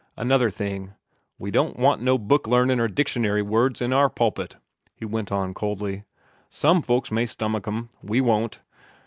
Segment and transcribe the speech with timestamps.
[0.17, 0.95] "Another thing:
[1.37, 4.55] We don't want no book learnin' or dictionary words in our pulpit,"
[4.95, 6.05] he went on coldly.
[6.49, 8.61] "Some folks may stomach 'em; we won't.